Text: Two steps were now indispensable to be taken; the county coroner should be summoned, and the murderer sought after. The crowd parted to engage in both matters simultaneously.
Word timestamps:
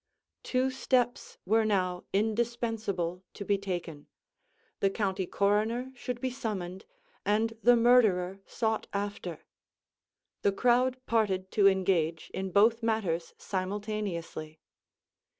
Two 0.41 0.71
steps 0.71 1.37
were 1.45 1.63
now 1.63 2.05
indispensable 2.11 3.21
to 3.35 3.45
be 3.45 3.59
taken; 3.59 4.07
the 4.79 4.89
county 4.89 5.27
coroner 5.27 5.91
should 5.93 6.19
be 6.19 6.31
summoned, 6.31 6.85
and 7.23 7.55
the 7.61 7.75
murderer 7.75 8.39
sought 8.47 8.87
after. 8.93 9.41
The 10.41 10.53
crowd 10.53 10.97
parted 11.05 11.51
to 11.51 11.67
engage 11.67 12.31
in 12.33 12.49
both 12.49 12.81
matters 12.81 13.35
simultaneously. 13.37 14.59